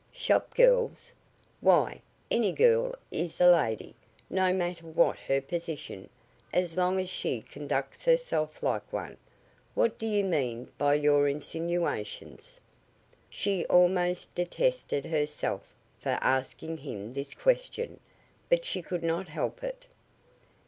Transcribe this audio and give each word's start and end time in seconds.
"Shop 0.11 0.55
girls? 0.55 1.11
Why, 1.59 2.01
any 2.31 2.53
girl 2.53 2.95
is 3.11 3.39
a 3.39 3.45
lady, 3.47 3.93
no 4.31 4.51
matter 4.51 4.87
what 4.87 5.19
her 5.19 5.39
position, 5.41 6.09
as 6.51 6.75
long 6.75 6.99
as 6.99 7.07
she 7.07 7.43
conducts 7.43 8.05
herself 8.05 8.63
like 8.63 8.91
one. 8.91 9.17
What 9.75 9.99
do 9.99 10.07
you 10.07 10.23
mean 10.23 10.71
by 10.79 10.95
your 10.95 11.27
insinuations?" 11.27 12.59
She 13.29 13.63
almost 13.67 14.33
detested 14.33 15.05
herself 15.05 15.61
for 15.99 16.17
asking 16.19 16.77
him 16.79 17.13
this 17.13 17.35
question, 17.35 17.99
but 18.49 18.65
she 18.65 18.81
could 18.81 19.03
not 19.03 19.27
help 19.27 19.63
it. 19.63 19.85